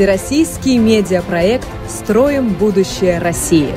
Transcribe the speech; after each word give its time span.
Всероссийский 0.00 0.78
медиапроект 0.78 1.68
«Строим 1.86 2.54
будущее 2.54 3.18
России». 3.18 3.74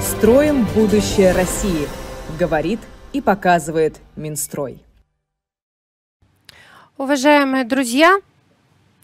«Строим 0.00 0.64
будущее 0.72 1.32
России», 1.32 1.88
говорит 2.38 2.78
и 3.12 3.20
показывает 3.20 3.96
Минстрой. 4.14 4.80
Уважаемые 6.96 7.64
друзья, 7.64 8.20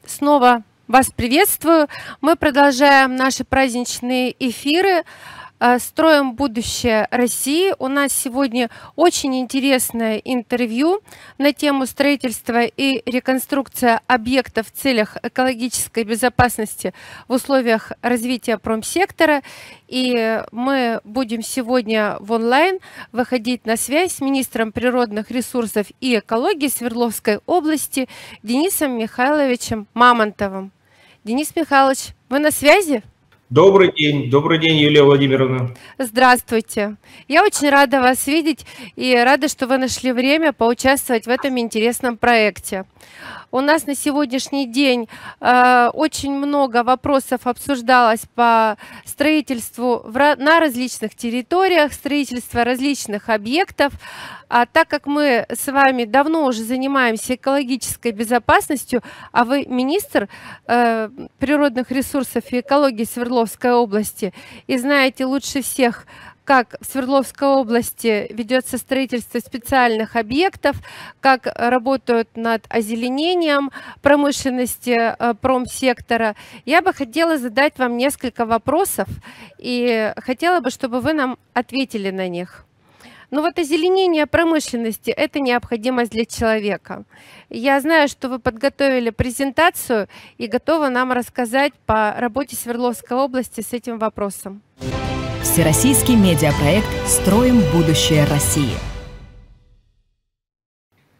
снова 0.07 0.63
вас 0.89 1.11
приветствую. 1.15 1.87
Мы 2.23 2.35
продолжаем 2.35 3.15
наши 3.15 3.45
праздничные 3.45 4.35
эфиры. 4.39 5.05
Э, 5.61 5.79
строим 5.81 6.35
будущее 6.35 7.09
России. 7.11 7.75
У 7.79 7.89
нас 7.89 8.13
сегодня 8.13 8.71
очень 8.97 9.39
интересное 9.39 10.17
интервью 10.17 11.03
на 11.37 11.53
тему 11.53 11.85
строительства 11.85 12.65
и 12.65 13.03
реконструкция 13.11 14.01
объектов 14.07 14.69
в 14.69 14.71
целях 14.71 15.17
экологической 15.23 16.05
безопасности 16.05 16.95
в 17.27 17.33
условиях 17.35 17.93
развития 18.01 18.57
промсектора. 18.57 19.43
И 19.89 20.43
мы 20.53 21.01
будем 21.05 21.43
сегодня 21.43 22.17
в 22.21 22.33
онлайн 22.33 22.79
выходить 23.13 23.67
на 23.67 23.77
связь 23.77 24.15
с 24.15 24.21
министром 24.21 24.73
природных 24.73 25.31
ресурсов 25.31 25.87
и 26.01 26.19
экологии 26.19 26.69
Свердловской 26.69 27.41
области 27.47 28.09
Денисом 28.43 28.97
Михайловичем 28.97 29.87
Мамонтовым. 29.93 30.73
Денис 31.25 31.55
Михайлович, 31.55 32.15
вы 32.29 32.39
на 32.39 32.51
связи? 32.51 33.03
Добрый 33.51 33.93
день, 33.93 34.31
добрый 34.31 34.59
день, 34.59 34.77
Юлия 34.77 35.03
Владимировна. 35.03 35.75
Здравствуйте. 35.99 36.97
Я 37.29 37.43
очень 37.43 37.71
рада 37.71 38.01
вас 38.01 38.27
видеть 38.27 38.65
и 38.95 39.17
рада, 39.17 39.49
что 39.49 39.67
вы 39.67 39.79
нашли 39.79 40.13
время 40.13 40.53
поучаствовать 40.53 41.27
в 41.27 41.31
этом 41.31 41.59
интересном 41.59 42.19
проекте. 42.19 42.85
У 43.51 43.61
нас 43.61 43.87
на 43.87 43.95
сегодняшний 43.95 44.67
день 44.67 45.09
э, 45.41 45.89
очень 45.95 46.35
много 46.35 46.83
вопросов 46.83 47.47
обсуждалось 47.47 48.27
по 48.35 48.77
строительству 49.07 50.03
в, 50.05 50.37
на 50.37 50.61
различных 50.61 51.15
территориях, 51.15 51.95
строительство 51.95 52.63
различных 52.63 53.31
объектов. 53.31 53.95
А 54.51 54.67
так 54.67 54.89
как 54.89 55.07
мы 55.07 55.47
с 55.49 55.67
вами 55.73 56.05
давно 56.05 56.45
уже 56.45 56.63
занимаемся 56.63 57.37
экологической 57.37 58.13
безопасностью, 58.13 59.03
а 59.33 59.47
вы 59.47 59.65
министр 59.67 60.29
э, 60.67 61.09
природных 61.39 61.91
ресурсов 61.91 62.45
и 62.51 62.61
экологии 62.61 63.05
Свердловской 63.05 63.73
области 63.73 64.35
и 64.67 64.77
знаете 64.77 65.25
лучше 65.25 65.63
всех, 65.63 66.07
как 66.49 66.77
в 66.81 66.87
Свердловской 66.87 67.47
области 67.47 68.27
ведется 68.31 68.79
строительство 68.79 69.39
специальных 69.39 70.17
объектов, 70.17 70.77
как 71.21 71.47
работают 71.55 72.39
над 72.39 72.65
озеленением 72.71 73.71
промышленности 74.01 74.97
э, 74.99 75.35
промсектора. 75.35 76.37
Я 76.65 76.81
бы 76.81 76.95
хотела 76.95 77.37
задать 77.37 77.79
вам 77.79 77.99
несколько 77.99 78.47
вопросов 78.47 79.09
и 79.59 80.15
хотела 80.17 80.61
бы, 80.61 80.71
чтобы 80.71 81.03
вы 81.03 81.13
нам 81.13 81.37
ответили 81.53 82.09
на 82.11 82.29
них. 82.29 82.65
Ну 83.31 83.43
вот 83.43 83.59
озеленение 83.59 84.25
промышленности– 84.25 85.11
это 85.25 85.41
необходимость 85.41 86.13
для 86.13 86.25
человека. 86.25 87.05
Я 87.51 87.79
знаю, 87.83 88.09
что 88.09 88.31
вы 88.31 88.39
подготовили 88.39 89.11
презентацию 89.11 90.09
и 90.39 90.47
готовы 90.47 90.89
нам 90.89 91.13
рассказать 91.13 91.75
по 91.85 92.15
работе 92.17 92.57
Свердловской 92.57 93.19
области 93.19 93.61
с 93.61 93.75
этим 93.75 93.99
вопросом. 93.99 94.63
Всероссийский 95.43 96.17
медиапроект 96.17 96.89
«Строим 97.07 97.61
будущее 97.73 98.25
России». 98.25 98.75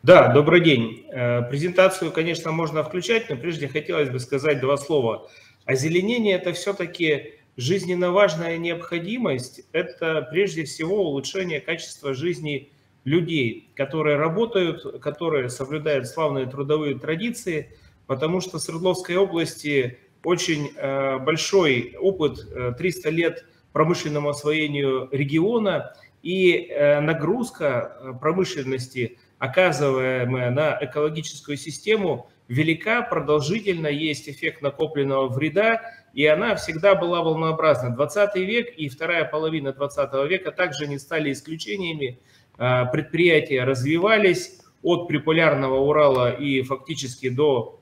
Да, 0.03 0.33
добрый 0.33 0.61
день. 0.61 1.07
Э, 1.13 1.43
презентацию, 1.43 2.11
конечно, 2.11 2.51
можно 2.51 2.83
включать, 2.83 3.31
но 3.31 3.37
прежде 3.37 3.69
хотелось 3.69 4.11
бы 4.11 4.19
сказать 4.19 4.61
два 4.61 4.77
слова. 4.77 5.29
Озеленение– 5.67 6.35
это 6.37 6.53
все-таки 6.53 7.35
жизненно 7.57 8.11
важная 8.11 8.59
необходимость. 8.59 9.63
Это 9.71 10.27
прежде 10.29 10.65
всего 10.65 11.11
улучшение 11.11 11.61
качества 11.61 12.13
жизни 12.13 12.73
людей, 13.05 13.71
которые 13.77 14.17
работают, 14.17 15.01
которые 15.01 15.49
соблюдают 15.49 16.09
славные 16.09 16.47
трудовые 16.47 16.99
традиции, 16.99 17.71
потому 18.09 18.41
что 18.41 18.59
в 18.59 18.63
Свердловской 18.63 19.15
области 19.15 19.99
очень 20.25 20.73
э, 20.75 21.19
большой 21.19 21.95
опыт, 22.01 22.49
300 22.77 23.09
э, 23.09 23.13
лет– 23.13 23.45
промышленному 23.73 24.31
освоению 24.31 25.09
региона 25.13 25.93
и 26.23 26.69
э, 26.69 27.01
нагрузка 27.01 27.97
э, 28.01 28.13
промышленности, 28.21 29.19
оказываемая 29.39 30.51
на 30.51 30.79
экологическую 30.81 31.57
систему, 31.57 32.29
велика, 32.49 33.03
продолжительна, 33.03 33.87
есть 33.87 34.29
эффект 34.29 34.63
накопленного 34.63 35.29
вреда, 35.29 35.83
и 36.15 36.27
она 36.27 36.57
всегда 36.57 36.95
была 36.95 37.23
волнообразна. 37.23 37.95
20 37.95 38.37
век 38.37 38.75
и 38.77 38.89
вторая 38.89 39.25
половина 39.25 39.73
20 39.73 40.13
века 40.29 40.51
также 40.51 40.89
не 40.89 40.99
стали 40.99 41.33
исключениями. 41.33 42.19
Э, 42.59 42.87
предприятия 42.91 43.65
развивались 43.65 44.61
от 44.83 45.09
приполярного 45.09 45.79
Урала 45.81 46.31
и 46.33 46.63
фактически 46.63 47.29
до 47.29 47.81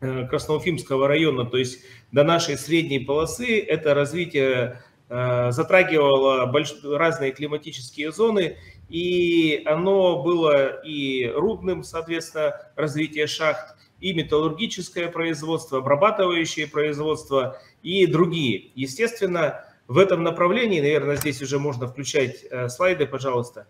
Красноуфимского 0.00 1.08
района, 1.08 1.44
то 1.44 1.56
есть 1.56 1.82
до 2.12 2.22
нашей 2.22 2.56
средней 2.56 3.00
полосы, 3.00 3.58
это 3.58 3.94
развитие 3.94 4.80
затрагивало 5.08 6.46
больш... 6.46 6.74
разные 6.84 7.32
климатические 7.32 8.12
зоны, 8.12 8.56
и 8.88 9.62
оно 9.64 10.22
было 10.22 10.80
и 10.82 11.26
рудным, 11.26 11.82
соответственно, 11.82 12.54
развитие 12.76 13.26
шахт, 13.26 13.76
и 14.00 14.12
металлургическое 14.12 15.08
производство, 15.08 15.78
обрабатывающее 15.78 16.68
производство 16.68 17.60
и 17.82 18.06
другие. 18.06 18.70
Естественно, 18.74 19.64
в 19.88 19.98
этом 19.98 20.22
направлении, 20.22 20.80
наверное, 20.80 21.16
здесь 21.16 21.42
уже 21.42 21.58
можно 21.58 21.88
включать 21.88 22.44
э, 22.50 22.68
слайды, 22.68 23.06
пожалуйста. 23.06 23.66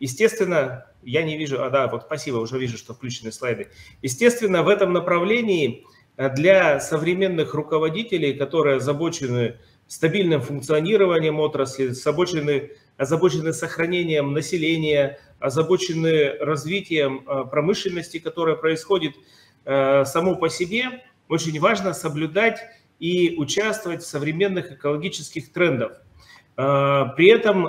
Естественно, 0.00 0.86
я 1.02 1.22
не 1.22 1.36
вижу, 1.36 1.62
а 1.62 1.70
да, 1.70 1.86
вот 1.88 2.04
спасибо, 2.04 2.36
уже 2.36 2.58
вижу, 2.58 2.78
что 2.78 2.94
включены 2.94 3.32
слайды. 3.32 3.68
Естественно, 4.02 4.62
в 4.62 4.68
этом 4.68 4.92
направлении 4.92 5.84
э, 6.16 6.34
для 6.34 6.80
современных 6.80 7.54
руководителей, 7.54 8.34
которые 8.34 8.76
озабочены 8.76 9.58
стабильным 9.88 10.42
функционированием 10.42 11.40
отрасли, 11.40 11.88
озабочены, 11.88 12.70
озабочены 12.98 13.52
сохранением 13.52 14.32
населения, 14.32 15.18
озабочены 15.40 16.34
развитием 16.38 17.24
э, 17.26 17.44
промышленности, 17.50 18.18
которая 18.18 18.54
происходит 18.54 19.14
э, 19.64 20.04
само 20.04 20.36
по 20.36 20.50
себе. 20.50 21.02
Очень 21.28 21.58
важно 21.58 21.94
соблюдать 21.94 22.60
и 23.00 23.34
участвовать 23.38 24.02
в 24.02 24.06
современных 24.06 24.72
экологических 24.72 25.52
трендах. 25.52 26.02
Э, 26.58 27.04
при 27.16 27.28
этом, 27.28 27.66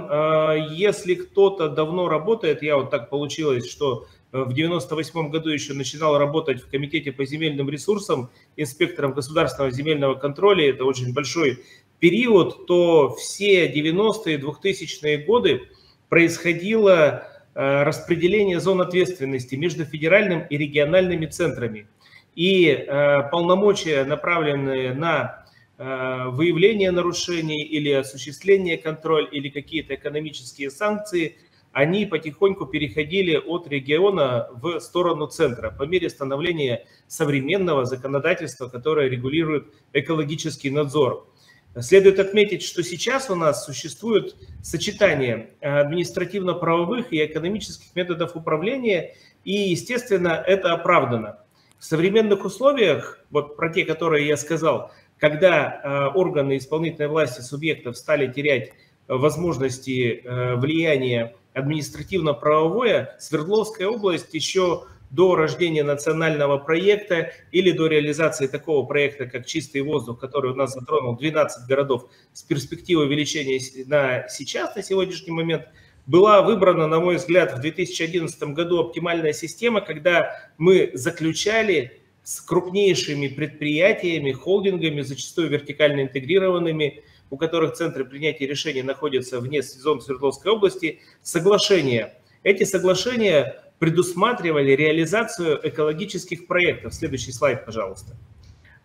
если 0.74 1.16
кто-то 1.16 1.69
давно 1.69 2.09
работает, 2.09 2.62
я 2.62 2.75
вот 2.75 2.90
так 2.90 3.09
получилось, 3.09 3.69
что 3.69 4.07
в 4.31 4.53
98 4.53 5.30
году 5.30 5.50
еще 5.50 5.74
начинал 5.74 6.18
работать 6.18 6.62
в 6.62 6.69
Комитете 6.69 7.12
по 7.12 7.25
земельным 7.25 7.69
ресурсам 7.69 8.30
инспектором 8.57 9.13
государственного 9.13 9.72
земельного 9.72 10.16
контроля. 10.16 10.69
Это 10.69 10.86
очень 10.86 11.13
большой 11.13 11.63
период, 12.00 12.66
то 12.66 13.16
все 13.16 13.72
90-е, 13.72 14.38
2000-е 14.38 15.18
годы 15.25 15.62
происходило 16.10 17.28
э, 17.54 17.84
распределение 17.84 18.60
зон 18.60 18.81
ответственности 18.81 19.56
между 19.56 19.86
федеральным 19.86 20.42
и 20.50 20.57
региональными 20.57 21.25
центрами. 21.25 21.88
И 22.36 22.68
э, 22.68 23.30
полномочия, 23.31 24.04
направленные 24.06 24.94
на 24.94 25.46
э, 25.78 26.25
выявление 26.30 26.92
нарушений 26.92 27.63
или 27.63 27.92
осуществление 27.92 28.78
контроля 28.78 29.28
или 29.28 29.50
какие-то 29.50 29.95
экономические 29.95 30.72
санкции, 30.72 31.36
они 31.72 32.06
потихоньку 32.06 32.66
переходили 32.66 33.36
от 33.36 33.68
региона 33.68 34.48
в 34.54 34.80
сторону 34.80 35.28
центра 35.28 35.69
по 35.69 35.84
мере 35.84 36.10
становления 36.10 36.86
современного 37.07 37.86
законодательства, 37.86 38.68
которое 38.68 39.07
регулирует 39.07 39.68
экологический 39.94 40.72
надзор. 40.72 41.28
Следует 41.77 42.19
отметить, 42.19 42.63
что 42.63 42.83
сейчас 42.83 43.30
у 43.30 43.36
нас 43.36 43.66
существует 43.66 44.36
сочетание 44.63 45.51
административно-правовых 45.62 47.13
и 47.13 47.24
экономических 47.24 47.95
методов 47.95 48.36
управления, 48.36 49.16
и, 49.44 49.51
естественно, 49.69 50.44
это 50.45 50.74
оправдано. 50.74 51.39
В 51.77 51.86
современных 51.86 52.44
условиях, 52.44 53.19
вот 53.30 53.56
про 53.56 53.71
те, 53.71 53.86
которые 53.86 54.27
я 54.27 54.36
сказал, 54.36 54.92
когда 55.18 55.80
э, 55.81 56.18
органы 56.18 56.57
исполнительной 56.57 57.07
власти 57.07 57.42
субъектов 57.42 57.98
стали 57.98 58.31
терять 58.31 58.71
возможности 59.07 60.21
э, 60.24 60.56
влияния 60.56 61.36
административно-правовое, 61.54 63.16
Свердловская 63.19 63.88
область 63.88 64.33
еще 64.33 64.86
до 65.09 65.35
рождения 65.35 65.83
национального 65.83 66.57
проекта 66.57 67.31
или 67.51 67.71
до 67.71 67.88
реализации 67.88 68.47
такого 68.47 68.85
проекта, 68.85 69.25
как 69.25 69.45
«Чистый 69.45 69.81
воздух», 69.81 70.19
который 70.19 70.51
у 70.51 70.56
нас 70.56 70.73
затронул 70.73 71.17
12 71.17 71.67
городов 71.67 72.09
с 72.33 72.44
перспективой 72.44 73.06
увеличения 73.06 73.59
на 73.88 74.27
сейчас, 74.27 74.75
на 74.75 74.83
сегодняшний 74.83 75.31
момент, 75.31 75.63
была 76.06 76.41
выбрана, 76.41 76.88
на 76.88 77.00
мой 77.00 77.17
взгляд, 77.17 77.56
в 77.56 77.61
2011 77.61 78.41
году 78.53 78.79
оптимальная 78.79 79.33
система, 79.33 79.81
когда 79.81 80.31
мы 80.57 80.91
заключали 80.94 82.01
с 82.23 82.41
крупнейшими 82.41 83.27
предприятиями, 83.27 84.31
холдингами, 84.31 85.01
зачастую 85.01 85.50
вертикально 85.50 86.01
интегрированными, 86.01 87.03
у 87.29 87.38
которых 87.38 87.73
центры 87.73 88.06
принятия 88.06 88.47
решений 88.47 88.81
находятся 88.81 89.39
вне 89.39 89.61
зон 89.61 90.01
Свердловской 90.01 90.51
области, 90.51 91.00
соглашения. 91.21 92.13
Эти 92.44 92.63
соглашения 92.63 93.69
предусматривали 93.80 94.72
реализацию 94.72 95.60
экологических 95.64 96.48
проектов. 96.48 96.94
Следующий 96.94 97.31
слайд, 97.31 97.66
пожалуйста. 97.66 98.16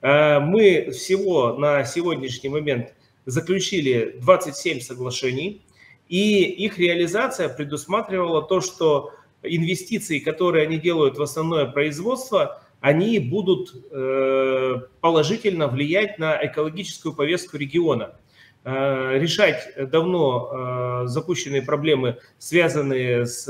Э, 0.01 0.39
мы 0.39 0.91
всего 0.93 1.55
на 1.55 1.85
сегодняшний 1.85 2.49
момент 2.49 2.95
заключили 3.27 4.17
27 4.21 4.81
соглашений, 4.81 5.67
и 6.09 6.45
их 6.45 6.79
реализация 6.79 7.49
предусматривала 7.49 8.43
то, 8.43 8.61
что 8.61 9.13
инвестиции, 9.43 10.21
которые 10.21 10.67
они 10.67 10.79
делают 10.79 11.19
в 11.19 11.23
основное 11.23 11.67
производство, 11.67 12.63
они 12.81 13.19
будут 13.19 13.75
э, 13.91 14.77
положительно 15.01 15.69
влиять 15.69 16.19
на 16.19 16.39
экологическую 16.47 17.15
повестку 17.15 17.57
региона. 17.57 18.15
Э, 18.63 19.19
решать 19.19 19.73
давно 19.91 21.07
запущенные 21.07 21.63
проблемы, 21.63 22.19
связанные 22.39 23.27
с 23.27 23.49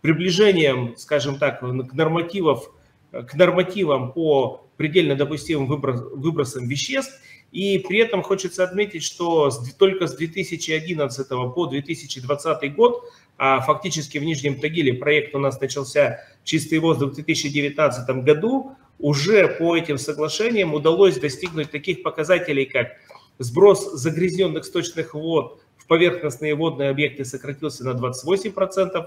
приближением, 0.00 0.96
скажем 0.96 1.38
так, 1.38 1.60
к, 1.60 1.92
нормативов, 1.92 2.70
к 3.10 3.34
нормативам 3.34 4.12
по 4.12 4.68
предельно 4.76 5.16
допустимым 5.16 5.66
выброс, 5.66 6.00
выбросам 6.12 6.68
веществ. 6.68 7.20
И 7.50 7.78
при 7.78 7.98
этом 7.98 8.22
хочется 8.22 8.62
отметить, 8.62 9.02
что 9.02 9.50
с, 9.50 9.74
только 9.74 10.06
с 10.06 10.14
2011 10.14 11.28
по 11.28 11.66
2020 11.66 12.74
год, 12.74 13.04
а 13.38 13.60
фактически 13.60 14.18
в 14.18 14.24
Нижнем 14.24 14.60
Тагиле 14.60 14.94
проект 14.94 15.34
у 15.34 15.38
нас 15.38 15.60
начался 15.60 16.20
«Чистый 16.44 16.78
воздух» 16.78 17.12
в 17.12 17.14
2019 17.14 18.08
году, 18.22 18.76
уже 18.98 19.48
по 19.48 19.76
этим 19.76 19.96
соглашениям 19.96 20.74
удалось 20.74 21.18
достигнуть 21.18 21.70
таких 21.70 22.02
показателей, 22.02 22.66
как 22.66 22.88
сброс 23.38 23.92
загрязненных 23.92 24.64
сточных 24.64 25.14
вод 25.14 25.60
в 25.76 25.86
поверхностные 25.86 26.54
водные 26.54 26.90
объекты 26.90 27.24
сократился 27.24 27.84
на 27.84 27.90
28%, 27.90 29.06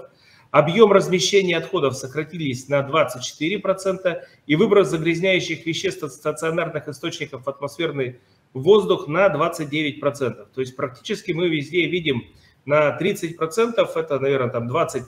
Объем 0.52 0.92
размещения 0.92 1.56
отходов 1.56 1.96
сократились 1.96 2.68
на 2.68 2.80
24% 2.86 4.20
и 4.46 4.54
выброс 4.54 4.88
загрязняющих 4.88 5.64
веществ 5.64 6.04
от 6.04 6.12
стационарных 6.12 6.88
источников 6.88 7.46
в 7.46 7.48
атмосферный 7.48 8.20
воздух 8.52 9.08
на 9.08 9.28
29%. 9.28 10.48
То 10.54 10.60
есть 10.60 10.76
практически 10.76 11.32
мы 11.32 11.48
везде 11.48 11.86
видим 11.86 12.24
на 12.66 12.98
30%, 13.00 13.90
это, 13.96 14.18
наверное, 14.20 14.50
там 14.50 14.68
20 14.68 15.04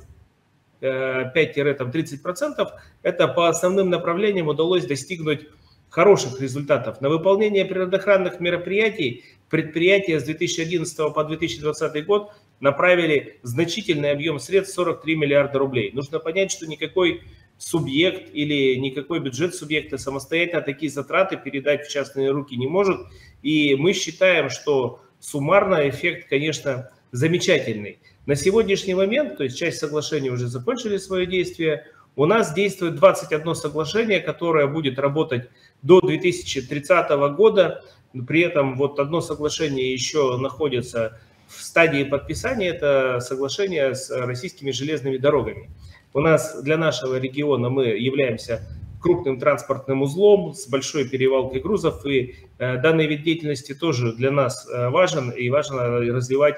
5-30%, 0.81 2.69
это 3.03 3.29
по 3.29 3.49
основным 3.49 3.91
направлениям 3.91 4.49
удалось 4.49 4.87
достигнуть 4.87 5.47
хороших 5.91 6.41
результатов. 6.41 7.01
На 7.01 7.09
выполнение 7.09 7.65
природоохранных 7.65 8.41
мероприятий 8.41 9.25
предприятия 9.51 10.19
с 10.19 10.25
2011 10.25 11.15
по 11.15 11.23
2020 11.25 12.07
год 12.07 12.33
направили 12.61 13.39
значительный 13.43 14.11
объем 14.11 14.39
средств 14.39 14.75
43 14.75 15.17
миллиарда 15.17 15.59
рублей. 15.59 15.91
Нужно 15.93 16.19
понять, 16.19 16.51
что 16.51 16.67
никакой 16.67 17.23
субъект 17.59 18.31
или 18.33 18.75
никакой 18.77 19.21
бюджет 19.21 19.55
субъекта 19.55 19.99
самостоятельно 19.99 20.61
такие 20.61 20.91
затраты 20.91 21.37
передать 21.37 21.87
в 21.87 21.91
частные 21.91 22.31
руки 22.31 22.57
не 22.57 22.67
может. 22.67 23.01
И 23.43 23.75
мы 23.77 23.93
считаем, 23.93 24.51
что 24.51 25.01
суммарно 25.21 25.89
эффект, 25.89 26.29
конечно, 26.29 26.91
замечательный. 27.13 27.99
На 28.27 28.35
сегодняшний 28.35 28.95
момент, 28.95 29.37
то 29.37 29.45
есть 29.45 29.59
часть 29.59 29.79
соглашений 29.79 30.31
уже 30.31 30.49
закончили 30.49 30.97
свое 30.97 31.27
действие, 31.27 31.87
у 32.17 32.27
нас 32.27 32.55
действует 32.55 32.95
21 32.97 33.55
соглашение, 33.55 34.21
которое 34.21 34.67
будет 34.67 34.99
работать 34.99 35.49
до 35.83 36.01
2030 36.01 37.11
года. 37.37 37.83
При 38.27 38.43
этом 38.43 38.77
вот 38.77 39.01
одно 39.01 39.21
соглашение 39.21 39.93
еще 39.93 40.37
находится 40.39 41.21
в 41.57 41.63
стадии 41.63 42.05
подписания 42.05 42.69
это 42.69 43.21
соглашение 43.21 43.95
с 43.95 44.11
российскими 44.11 44.71
железными 44.71 45.17
дорогами. 45.17 45.71
У 46.13 46.21
нас 46.21 46.63
для 46.63 46.77
нашего 46.77 47.19
региона 47.19 47.71
мы 47.71 47.87
являемся 47.87 48.63
крупным 49.05 49.39
транспортным 49.39 50.01
узлом 50.01 50.55
с 50.55 50.67
большой 50.67 51.07
перевалкой 51.07 51.61
грузов, 51.61 52.07
и 52.07 52.37
э, 52.59 52.79
данный 52.79 53.07
вид 53.07 53.23
деятельности 53.23 53.75
тоже 53.75 54.15
для 54.15 54.31
нас 54.31 54.67
э, 54.67 54.89
важен, 54.89 55.31
и 55.31 55.51
важно 55.51 55.99
развивать 55.99 56.57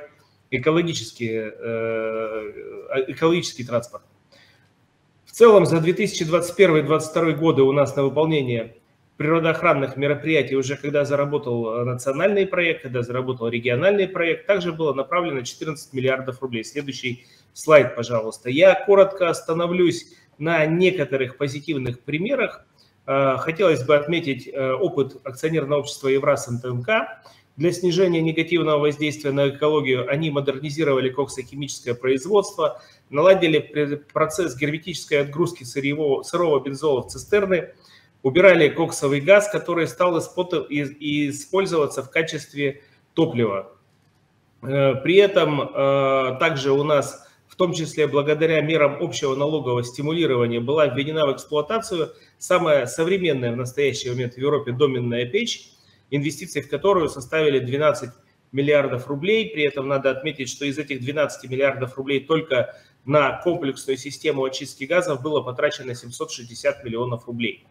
экологический, 0.52 1.50
э, 1.52 3.02
экологический 3.08 3.64
транспорт. 3.64 4.04
В 5.24 5.32
целом 5.32 5.66
за 5.66 5.78
2021-2022 5.78 7.32
годы 7.32 7.62
у 7.62 7.72
нас 7.72 7.96
на 7.96 8.04
выполнение 8.04 8.76
природоохранных 9.16 9.96
мероприятий 9.96 10.56
уже 10.56 10.76
когда 10.76 11.04
заработал 11.04 11.80
э, 11.80 11.84
национальный 11.84 12.46
проект, 12.46 12.82
когда 12.82 13.02
заработал 13.02 13.48
региональный 13.48 14.06
проект, 14.06 14.46
также 14.46 14.72
было 14.72 14.92
направлено 14.92 15.42
14 15.42 15.92
миллиардов 15.94 16.42
рублей. 16.42 16.64
Следующий 16.64 17.26
слайд, 17.54 17.94
пожалуйста. 17.96 18.50
Я 18.50 18.74
коротко 18.74 19.30
остановлюсь 19.30 20.14
на 20.38 20.66
некоторых 20.66 21.38
позитивных 21.38 22.00
примерах. 22.00 22.66
Э, 23.06 23.36
хотелось 23.38 23.82
бы 23.84 23.96
отметить 23.96 24.48
э, 24.48 24.72
опыт 24.72 25.16
акционерного 25.24 25.80
общества 25.80 26.08
Евраз 26.08 26.48
НТМК. 26.48 26.88
Для 27.56 27.72
снижения 27.72 28.20
негативного 28.20 28.80
воздействия 28.80 29.30
на 29.30 29.48
экологию 29.48 30.10
они 30.10 30.30
модернизировали 30.30 31.08
коксохимическое 31.08 31.94
производство, 31.94 32.82
наладили 33.08 33.60
процесс 34.12 34.54
герметической 34.58 35.22
отгрузки 35.22 35.64
сырьевого, 35.64 36.22
сырого 36.22 36.60
бензола 36.60 37.00
в 37.00 37.06
цистерны– 37.06 37.70
убирали 38.26 38.68
коксовый 38.68 39.20
газ, 39.20 39.48
который 39.48 39.86
стал 39.86 40.18
использоваться 40.18 42.02
в 42.02 42.10
качестве 42.10 42.82
топлива. 43.14 43.72
Э, 44.62 44.96
при 44.96 45.14
этом 45.14 45.60
э, 45.60 46.36
также 46.40 46.72
у 46.72 46.82
нас, 46.82 47.24
в 47.46 47.54
том 47.54 47.72
числе 47.72 48.08
благодаря 48.08 48.60
мерам 48.62 49.00
общего 49.00 49.36
налогового 49.36 49.84
стимулирования, 49.84 50.58
была 50.58 50.88
введена 50.88 51.24
в 51.26 51.34
эксплуатацию 51.34 52.14
самая 52.36 52.86
современная 52.86 53.52
в 53.52 53.56
настоящий 53.56 54.10
момент 54.10 54.34
в 54.34 54.38
Европе 54.38 54.72
доменная 54.72 55.26
печь, 55.26 55.68
инвестиции 56.10 56.62
в 56.62 56.68
которую 56.68 57.08
составили 57.08 57.60
12 57.60 58.10
миллиардов 58.50 59.06
рублей. 59.06 59.50
При 59.54 59.62
этом 59.62 59.86
надо 59.86 60.10
отметить, 60.10 60.48
что 60.48 60.64
из 60.64 60.78
этих 60.78 60.98
12 60.98 61.48
миллиардов 61.48 61.96
рублей 61.96 62.26
только 62.26 62.74
на 63.04 63.40
комплексную 63.44 63.96
систему 63.96 64.42
очистки 64.42 64.82
газов 64.82 65.22
было 65.22 65.42
потрачено 65.42 65.94
760 65.94 66.82
миллионов 66.82 67.28
рублей. 67.28 67.68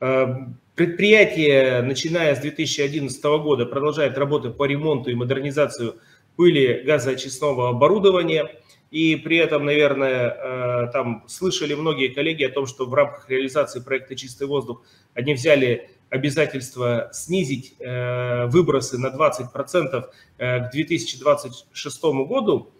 Эм, 0.00 0.58
предприятие, 0.74 1.80
начиная 1.82 2.34
с 2.34 2.40
2011 2.40 3.22
года, 3.38 3.66
продолжает 3.66 4.18
работы 4.18 4.50
по 4.50 4.64
ремонту 4.64 5.10
и 5.10 5.14
модернизацию 5.14 5.96
пыли 6.36 6.82
газоочистного 6.84 7.70
оборудования. 7.70 8.50
И 8.90 9.16
при 9.16 9.38
этом, 9.38 9.64
наверное, 9.64 10.30
э, 10.30 10.92
там 10.92 11.24
слышали 11.26 11.74
многие 11.74 12.08
коллеги 12.08 12.44
о 12.44 12.50
том, 12.50 12.66
что 12.66 12.86
в 12.86 12.94
рамках 12.94 13.28
реализации 13.28 13.80
проекта 13.80 14.14
«Чистый 14.14 14.46
воздух» 14.46 14.82
они 15.14 15.34
взяли 15.34 15.90
обязательство 16.08 17.10
снизить 17.12 17.74
э, 17.80 18.46
выбросы 18.46 18.96
на 18.98 19.08
20% 19.08 20.04
э, 20.38 20.68
к 20.68 20.70
2026 20.70 22.02
году. 22.28 22.70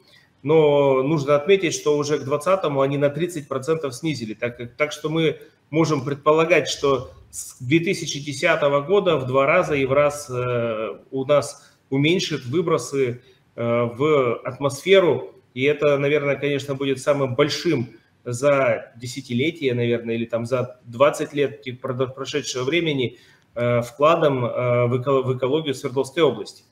Но 0.42 1.02
нужно 1.02 1.34
отметить, 1.34 1.74
что 1.74 1.96
уже 1.96 2.18
к 2.18 2.24
2020 2.24 2.64
они 2.82 2.98
на 2.98 3.06
30% 3.06 3.90
снизили. 3.92 4.34
Так, 4.34 4.76
так 4.76 4.92
что 4.92 5.08
мы 5.08 5.40
можем 5.70 6.04
предполагать, 6.04 6.68
что 6.68 7.10
с 7.30 7.60
2010 7.60 8.60
года 8.86 9.16
в 9.16 9.26
два 9.26 9.46
раза 9.46 9.74
и 9.74 9.84
в 9.84 9.92
раз 9.92 10.30
э, 10.30 10.98
у 11.10 11.24
нас 11.24 11.70
уменьшит 11.90 12.44
выбросы 12.46 13.22
э, 13.54 13.62
в 13.62 14.36
атмосферу. 14.44 15.34
И 15.54 15.62
это, 15.64 15.98
наверное, 15.98 16.36
конечно, 16.36 16.74
будет 16.74 17.00
самым 17.00 17.34
большим 17.34 17.88
за 18.24 18.92
десятилетие, 18.96 19.74
наверное, 19.74 20.14
или 20.16 20.24
там 20.24 20.46
за 20.46 20.80
20 20.84 21.32
лет 21.32 21.64
прошедшего 21.80 22.64
времени 22.64 23.18
э, 23.54 23.82
вкладом 23.82 24.42
в 24.42 25.36
экологию 25.36 25.74
Свердловской 25.74 26.22
области. 26.22 26.64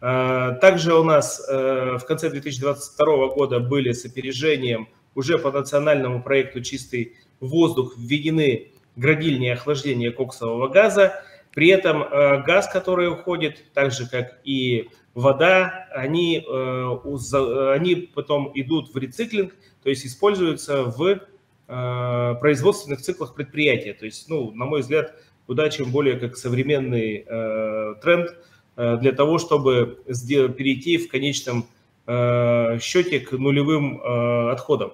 Также 0.00 0.94
у 0.94 1.02
нас 1.02 1.44
в 1.48 2.00
конце 2.06 2.30
2022 2.30 3.28
года 3.28 3.58
были 3.58 3.92
с 3.92 4.04
опережением 4.04 4.88
уже 5.14 5.38
по 5.38 5.50
национальному 5.50 6.22
проекту 6.22 6.60
«Чистый 6.62 7.16
воздух» 7.40 7.94
введены 7.98 8.72
градильни 8.98 9.48
охлаждения 9.48 10.10
коксового 10.10 10.68
газа. 10.68 11.22
При 11.54 11.68
этом 11.68 12.02
э, 12.02 12.42
газ, 12.44 12.68
который 12.70 13.08
уходит, 13.10 13.64
так 13.72 13.90
же 13.90 14.08
как 14.08 14.38
и 14.44 14.90
вода, 15.14 15.88
они, 15.92 16.44
э, 16.46 17.72
они 17.74 17.94
потом 18.14 18.52
идут 18.54 18.92
в 18.94 18.98
рециклинг, 18.98 19.54
то 19.82 19.88
есть 19.88 20.06
используются 20.06 20.84
в 20.84 21.20
производственных 21.66 23.02
циклах 23.02 23.34
предприятия. 23.34 23.92
То 23.92 24.06
есть, 24.06 24.26
ну, 24.30 24.52
на 24.52 24.64
мой 24.64 24.80
взгляд, 24.80 25.14
куда 25.46 25.68
чем 25.68 25.90
более 25.90 26.18
как 26.18 26.38
современный 26.38 27.26
тренд 28.00 28.30
для 28.78 29.12
того, 29.12 29.38
чтобы 29.38 29.98
перейти 30.06 30.96
в 30.98 31.08
конечном 31.08 31.66
счете 32.80 33.20
к 33.20 33.32
нулевым 33.32 34.00
отходам. 34.50 34.92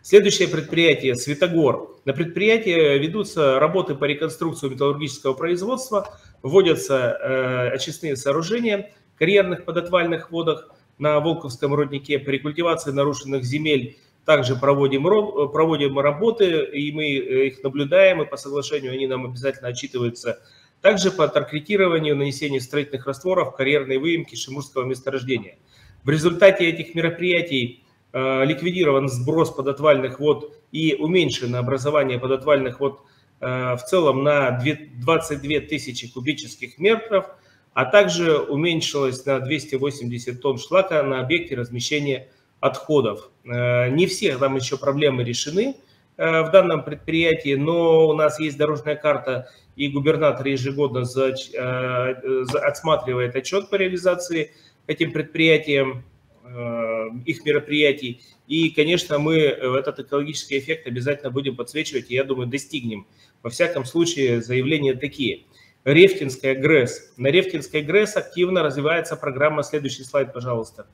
Следующее 0.00 0.48
предприятие– 0.48 1.14
Светогор. 1.16 2.00
На 2.04 2.12
предприятии 2.12 2.98
ведутся 2.98 3.60
работы 3.60 3.94
по 3.94 4.04
реконструкции 4.04 4.68
металлургического 4.68 5.34
производства, 5.34 6.18
вводятся 6.42 6.94
э, 6.96 7.68
очистные 7.74 8.16
сооружения 8.16 8.90
карьерных 9.16 9.64
подотвальных 9.64 10.32
водах 10.32 10.70
на 10.98 11.20
Волковском 11.20 11.74
роднике 11.74 12.18
по 12.18 12.30
рекультивации 12.30 12.90
нарушенных 12.90 13.44
земель. 13.44 13.96
Также 14.24 14.56
проводим, 14.56 15.04
проводим 15.52 15.98
работы, 15.98 16.64
и 16.64 16.90
мы 16.92 17.10
их 17.10 17.62
наблюдаем, 17.62 18.22
и 18.22 18.26
по 18.26 18.36
соглашению 18.36 18.92
они 18.92 19.06
нам 19.06 19.26
обязательно 19.26 19.68
отчитываются. 19.68 20.40
Также 20.82 21.10
по 21.10 21.26
таркретированию, 21.28 22.16
нанесению 22.16 22.60
строительных 22.60 23.06
растворов 23.06 23.56
карьерной 23.56 23.98
выемки 23.98 24.34
Шимурского 24.34 24.84
месторождения. 24.84 25.56
В 26.04 26.10
результате 26.10 26.68
этих 26.68 26.94
мероприятий 26.94 27.82
Э, 28.14 28.44
ликвидирован 28.44 29.08
сброс 29.08 29.50
подотвальных 29.50 30.20
вод 30.20 30.54
и 30.70 30.94
уменьшено 30.94 31.58
образование 31.58 32.18
подотвальных 32.18 32.78
вод 32.78 33.00
э, 33.40 33.74
в 33.74 33.82
целом 33.84 34.22
на 34.22 34.50
22 34.50 35.60
тысячи 35.60 36.12
кубических 36.12 36.78
метров, 36.78 37.24
а 37.72 37.86
также 37.86 38.38
уменьшилось 38.38 39.24
на 39.24 39.40
280 39.40 40.42
тонн 40.42 40.58
шлака 40.58 41.02
на 41.02 41.20
объекте 41.20 41.54
размещения 41.54 42.28
отходов. 42.60 43.30
Э, 43.44 43.88
не 43.88 44.06
все 44.06 44.36
там 44.36 44.56
еще 44.56 44.76
проблемы 44.76 45.24
решены 45.24 45.76
в 46.16 46.50
данном 46.52 46.84
предприятии, 46.84 47.54
но 47.54 48.08
у 48.08 48.12
нас 48.14 48.38
есть 48.38 48.58
дорожная 48.58 48.96
карта, 48.96 49.48
и 49.76 49.88
губернатор 49.88 50.46
ежегодно 50.46 51.00
отсматривает 52.60 53.34
отчет 53.34 53.70
по 53.70 53.76
реализации 53.76 54.52
этим 54.86 55.12
предприятиям. 55.12 56.04
Э, 56.44 57.08
их 57.24 57.44
мероприятий. 57.44 58.20
И, 58.46 58.70
конечно, 58.70 59.18
мы 59.18 59.36
этот 59.38 60.00
экологический 60.00 60.58
эффект 60.58 60.86
обязательно 60.86 61.30
будем 61.30 61.56
подсвечивать, 61.56 62.10
и 62.10 62.14
я 62.14 62.24
думаю, 62.24 62.48
достигнем. 62.48 63.06
Во 63.42 63.50
всяком 63.50 63.84
случае, 63.84 64.42
заявления 64.42 64.94
такие. 64.94 65.44
Рефтинская 65.84 66.54
ГРЭС. 66.54 67.14
На 67.16 67.28
Рефтинской 67.28 67.82
ГРЭС 67.82 68.16
активно 68.16 68.62
развивается 68.62 69.16
программа. 69.16 69.62
Следующий 69.62 70.04
слайд, 70.04 70.32
пожалуйста. 70.32 70.86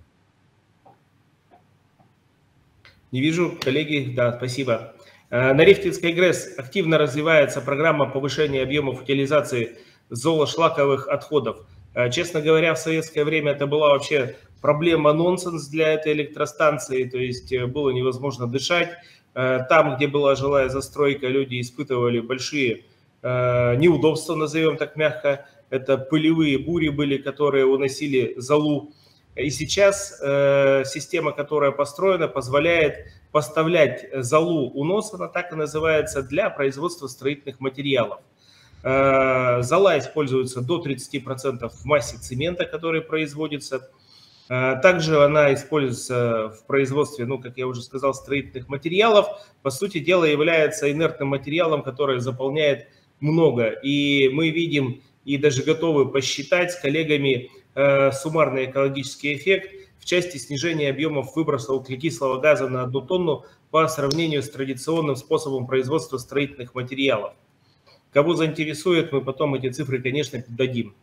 Не 3.11 3.21
вижу, 3.21 3.59
коллеги. 3.61 4.13
Да, 4.15 4.37
спасибо. 4.37 4.95
Э, 5.31 5.53
на 5.53 5.63
Рефтинской 5.63 6.13
ГРЭС 6.13 6.55
активно 6.57 6.99
развивается 6.99 7.61
программа 7.61 8.07
повышения 8.07 8.63
объемов 8.63 9.03
утилизации 9.03 9.79
золошлаковых 10.09 11.09
отходов. 11.09 11.67
Э, 11.95 12.11
честно 12.11 12.41
говоря, 12.41 12.75
в 12.75 12.79
советское 12.79 13.25
время 13.25 13.53
это 13.53 13.67
была 13.67 13.91
вообще 13.91 14.37
проблема 14.63 15.13
нонсенс 15.13 15.69
для 15.69 15.93
этой 15.93 16.13
электростанции, 16.13 17.05
то 17.05 17.19
есть 17.19 17.53
э, 17.53 17.67
было 17.67 17.91
невозможно 17.91 18.47
дышать. 18.47 18.91
Там, 19.35 19.95
где 19.95 20.09
была 20.09 20.35
жилая 20.35 20.69
застройка, 20.69 21.29
люди 21.29 21.61
испытывали 21.61 22.19
большие 22.19 22.87
неудобства, 23.23 24.35
назовем 24.35 24.77
так 24.77 24.97
мягко. 24.97 25.47
Это 25.71 25.97
пылевые 25.97 26.59
бури 26.59 26.89
были, 26.89 27.19
которые 27.19 27.65
уносили 27.67 28.35
залу. 28.39 28.95
И 29.37 29.51
сейчас 29.51 30.19
система, 30.91 31.31
которая 31.31 31.71
построена, 31.71 32.27
позволяет 32.27 33.07
поставлять 33.33 34.07
залу 34.13 34.71
уноса, 34.71 35.17
она 35.17 35.29
так 35.29 35.53
и 35.53 35.57
называется, 35.57 36.23
для 36.23 36.51
производства 36.51 37.07
строительных 37.07 37.61
материалов. 37.61 38.21
Зала 38.83 39.99
используется 39.99 40.61
до 40.61 40.81
30% 40.81 41.69
в 41.69 41.85
массе 41.85 42.17
цемента, 42.17 42.65
который 42.65 43.03
производится. 43.03 43.91
А, 44.49 44.77
также 44.77 45.23
она 45.23 45.53
используется 45.53 46.51
в 46.51 46.67
производстве, 46.67 47.27
ну, 47.27 47.39
как 47.39 47.59
я 47.59 47.67
уже 47.67 47.83
сказал, 47.83 48.15
строительных 48.15 48.69
материалов. 48.69 49.27
По 49.63 49.71
сути 49.71 49.99
дела 49.99 50.25
является 50.25 50.91
инертным 50.91 51.29
материалом, 51.29 51.83
который 51.83 52.21
заполняет 52.21 52.89
много. 53.21 53.69
И 53.69 54.31
мы 54.33 54.51
видим 54.51 55.03
и 55.25 55.37
даже 55.37 55.63
готовы 55.63 56.11
посчитать 56.11 56.73
с 56.73 56.81
коллегами 56.81 57.51
э, 57.75 58.13
суммарный 58.13 58.67
экологический 58.67 59.35
эффект 59.35 59.71
части 60.09 60.39
снижения 60.39 60.89
объемов 60.89 61.37
выброса 61.37 61.75
углекислого 61.75 62.41
газа 62.41 62.69
на 62.69 62.83
одну 62.83 63.03
тонну 63.03 63.45
по 63.71 63.87
сравнению 63.89 64.43
с 64.43 64.49
традиционным 64.49 65.17
способом 65.17 65.67
производства 65.67 66.17
строительных 66.17 66.75
материалов. 66.75 67.35
Кого 68.11 68.35
заинтересует, 68.35 69.13
мы 69.13 69.21
потом 69.21 69.55
эти 69.55 69.69
цифры, 69.69 70.01
конечно, 70.01 70.43
дадим. 70.49 70.95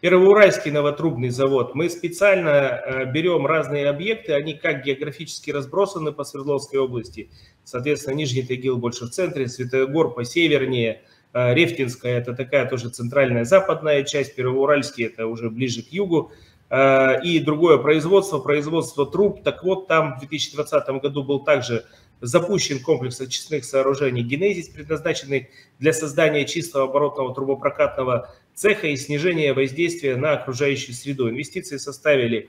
Первоуральский 0.00 0.70
новотрубный 0.70 1.30
завод. 1.30 1.74
Мы 1.74 1.88
специально 1.88 2.48
э, 2.48 3.12
берем 3.12 3.46
разные 3.46 3.88
объекты, 3.88 4.32
они 4.32 4.54
как 4.54 4.84
географически 4.84 5.50
разбросаны 5.50 6.12
по 6.12 6.24
Свердловской 6.24 6.78
области. 6.78 7.30
Соответственно, 7.64 8.14
Нижний 8.14 8.42
Тагил 8.42 8.78
больше 8.78 9.06
в 9.06 9.10
центре, 9.10 9.48
Светогор 9.48 10.14
по 10.14 10.24
севернее, 10.24 11.02
э, 11.32 11.54
Рефтинская– 11.54 12.18
это 12.20 12.34
такая 12.34 12.68
тоже 12.68 12.90
центральная 12.90 13.44
западная 13.44 14.04
часть, 14.04 14.34
Первоуральский– 14.36 15.04
это 15.06 15.26
уже 15.26 15.50
ближе 15.50 15.82
к 15.82 15.88
югу. 15.88 16.32
Э, 16.72 17.20
и 17.22 17.38
другое 17.38 17.76
производство, 17.76 18.38
производство 18.38 19.04
труб. 19.04 19.42
Так 19.42 19.62
вот, 19.62 19.88
там 19.88 20.16
в 20.16 20.20
2020 20.20 20.88
году 21.02 21.22
был 21.22 21.40
также 21.40 21.84
запущен 22.22 22.80
комплекс 22.80 23.20
очистных 23.20 23.66
сооружений 23.66 24.22
«Генезис», 24.22 24.70
предназначенный 24.70 25.50
для 25.78 25.92
создания 25.92 26.46
чистого 26.46 26.84
оборотного 26.84 27.34
трубопрокатного 27.34 28.34
цеха 28.54 28.86
и 28.86 28.96
снижения 28.96 29.52
воздействия 29.52 30.16
на 30.16 30.32
окружающую 30.32 30.94
среду. 30.94 31.28
Инвестиции 31.28 31.76
составили 31.76 32.48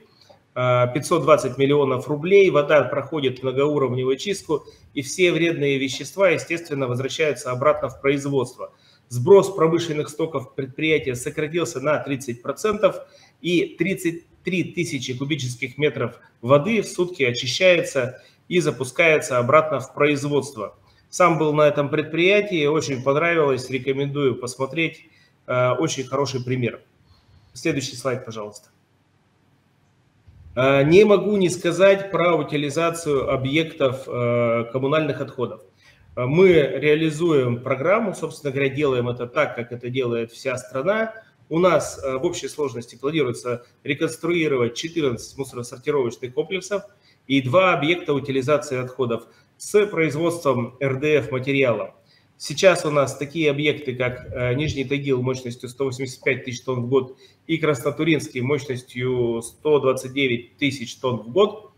520 0.54 1.52
а, 1.58 1.60
миллионов 1.60 2.08
рублей, 2.08 2.48
вода 2.48 2.82
проходит 2.84 3.42
многоуровневую 3.42 4.16
чистку, 4.16 4.64
и 4.94 5.02
все 5.02 5.32
вредные 5.32 5.76
вещества, 5.76 6.30
естественно, 6.30 6.86
возвращаются 6.86 7.50
обратно 7.50 7.90
в 7.90 8.00
производство. 8.00 8.72
Сброс 9.08 9.54
промышленных 9.54 10.08
стоков 10.08 10.54
предприятия 10.54 11.14
сократился 11.14 11.80
на 11.80 12.02
30%, 12.04 12.94
и 13.40 13.76
33 13.78 14.64
тысячи 14.72 15.16
кубических 15.16 15.78
метров 15.78 16.18
воды 16.40 16.82
в 16.82 16.86
сутки 16.86 17.22
очищается 17.22 18.22
и 18.48 18.60
запускается 18.60 19.38
обратно 19.38 19.80
в 19.80 19.94
производство. 19.94 20.76
Сам 21.10 21.38
был 21.38 21.52
на 21.52 21.62
этом 21.62 21.90
предприятии, 21.90 22.66
очень 22.66 23.02
понравилось, 23.02 23.70
рекомендую 23.70 24.36
посмотреть. 24.36 25.08
Э, 25.46 25.72
очень 25.72 26.04
хороший 26.04 26.42
пример. 26.42 26.80
Следующий 27.52 27.96
слайд, 27.96 28.24
пожалуйста. 28.24 28.70
Э, 30.56 30.82
не 30.82 31.04
могу 31.04 31.36
не 31.36 31.50
сказать 31.50 32.10
про 32.10 32.34
утилизацию 32.34 33.30
объектов 33.30 34.08
э, 34.08 34.64
коммунальных 34.72 35.20
отходов. 35.20 35.62
Мы 36.16 36.52
реализуем 36.52 37.60
программу, 37.60 38.14
собственно 38.14 38.52
говоря, 38.52 38.68
делаем 38.68 39.08
это 39.08 39.26
так, 39.26 39.56
как 39.56 39.72
это 39.72 39.90
делает 39.90 40.30
вся 40.30 40.56
страна. 40.56 41.14
У 41.48 41.58
нас 41.58 42.00
в 42.02 42.24
общей 42.24 42.48
сложности 42.48 42.96
планируется 42.96 43.66
реконструировать 43.82 44.74
14 44.74 45.36
мусоросортировочных 45.36 46.32
комплексов 46.32 46.84
и 47.26 47.42
два 47.42 47.74
объекта 47.74 48.14
утилизации 48.14 48.78
отходов 48.78 49.26
с 49.56 49.86
производством 49.86 50.76
РДФ 50.82 51.30
материала. 51.30 51.94
Сейчас 52.36 52.84
у 52.84 52.90
нас 52.90 53.16
такие 53.16 53.50
объекты, 53.50 53.94
как 53.94 54.26
э, 54.30 54.54
Нижний 54.54 54.84
Тагил 54.84 55.22
мощностью 55.22 55.68
185 55.68 56.44
тысяч 56.44 56.62
тонн 56.62 56.82
в 56.82 56.88
год 56.88 57.16
и 57.46 57.58
Краснотуринский 57.58 58.40
мощностью 58.40 59.40
129 59.40 60.56
тысяч 60.56 60.96
тонн 60.96 61.18
в 61.18 61.30
год, 61.30 61.70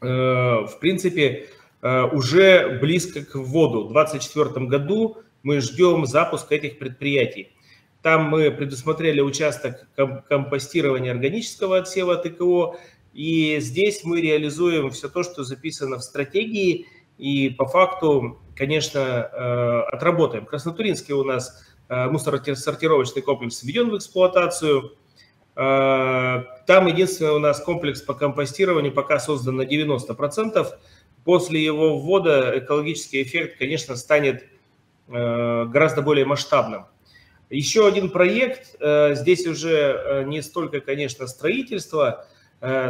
э, 0.00 0.06
в 0.06 0.78
принципе, 0.80 1.26
э, 1.26 1.46
уже 1.82 2.78
близко 2.80 3.24
к 3.24 3.34
вводу. 3.34 3.88
В 3.88 3.92
2024 3.92 4.66
году 4.66 5.18
мы 5.42 5.60
ждем 5.60 6.06
запуска 6.06 6.54
этих 6.54 6.78
предприятий. 6.78 7.56
Там 8.02 8.24
мы 8.24 8.52
предусмотрели 8.52 9.20
участок 9.20 9.88
компостирования 10.28 11.10
органического 11.10 11.78
отсева 11.78 12.16
ТКО, 12.16 12.76
и 13.12 13.58
здесь 13.58 14.04
мы 14.04 14.20
реализуем 14.20 14.90
все 14.90 15.08
то, 15.08 15.24
что 15.24 15.42
записано 15.42 15.98
в 15.98 16.02
стратегии, 16.02 16.86
и 17.18 17.50
по 17.50 17.66
факту 17.66 18.40
конечно, 18.54 19.00
э, 19.00 19.80
отработаем. 19.92 20.46
Краснотуринский 20.46 21.14
у 21.14 21.24
нас 21.24 21.64
э, 21.88 22.06
мусоросортировочный 22.08 23.22
комплекс 23.22 23.62
введен 23.62 23.90
в 23.90 23.96
эксплуатацию. 23.96 24.96
Э, 25.56 26.44
там 26.66 26.86
единственный 26.86 27.32
у 27.32 27.38
нас 27.38 27.60
комплекс 27.60 28.00
по 28.02 28.14
компостированию 28.14 28.92
пока 28.92 29.18
создан 29.18 29.56
на 29.56 29.62
90%. 29.62 30.66
После 31.24 31.62
его 31.62 31.98
ввода 31.98 32.58
экологический 32.58 33.22
эффект, 33.22 33.58
конечно, 33.58 33.96
станет 33.96 34.44
гораздо 35.08 36.02
более 36.02 36.24
масштабным. 36.24 36.86
Еще 37.50 37.86
один 37.86 38.08
проект, 38.10 38.76
здесь 38.80 39.46
уже 39.46 40.24
не 40.26 40.40
столько, 40.42 40.80
конечно, 40.80 41.26
строительство, 41.26 42.26